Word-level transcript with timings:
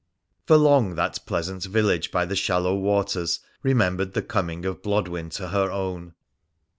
For 0.47 0.57
long 0.57 0.95
that 0.95 1.19
pleasant 1.27 1.63
village 1.65 2.09
by 2.09 2.25
the 2.25 2.35
shallow 2.35 2.73
waters 2.73 3.39
remembered 3.61 4.13
the 4.13 4.23
coming 4.23 4.65
of 4.65 4.81
Blodwen 4.81 5.29
to 5.33 5.49
her 5.49 5.69
own. 5.69 6.15